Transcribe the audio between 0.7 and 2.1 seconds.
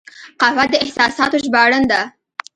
د احساساتو ژباړن ده